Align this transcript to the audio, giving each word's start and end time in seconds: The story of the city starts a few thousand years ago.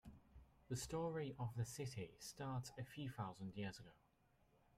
The 0.69 0.75
story 0.75 1.35
of 1.37 1.51
the 1.55 1.63
city 1.63 2.15
starts 2.17 2.71
a 2.75 2.83
few 2.83 3.11
thousand 3.11 3.53
years 3.55 3.77
ago. 3.77 3.91